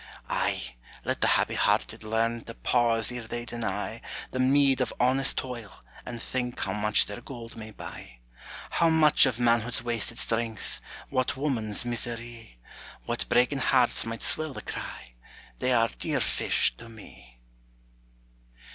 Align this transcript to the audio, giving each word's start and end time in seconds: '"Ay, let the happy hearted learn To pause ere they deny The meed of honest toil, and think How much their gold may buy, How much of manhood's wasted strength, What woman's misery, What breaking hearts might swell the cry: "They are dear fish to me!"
'"Ay, 0.47 0.73
let 1.03 1.21
the 1.21 1.27
happy 1.27 1.53
hearted 1.53 2.03
learn 2.03 2.43
To 2.45 2.55
pause 2.55 3.11
ere 3.11 3.21
they 3.27 3.45
deny 3.45 4.01
The 4.31 4.39
meed 4.39 4.81
of 4.81 4.91
honest 4.99 5.37
toil, 5.37 5.71
and 6.07 6.19
think 6.19 6.59
How 6.59 6.73
much 6.73 7.05
their 7.05 7.21
gold 7.21 7.55
may 7.55 7.69
buy, 7.69 8.17
How 8.71 8.89
much 8.89 9.27
of 9.27 9.39
manhood's 9.39 9.83
wasted 9.83 10.17
strength, 10.17 10.81
What 11.09 11.37
woman's 11.37 11.85
misery, 11.85 12.57
What 13.05 13.29
breaking 13.29 13.59
hearts 13.59 14.03
might 14.03 14.23
swell 14.23 14.53
the 14.53 14.63
cry: 14.63 15.13
"They 15.59 15.71
are 15.71 15.89
dear 15.89 16.19
fish 16.19 16.75
to 16.77 16.89
me!" 16.89 17.39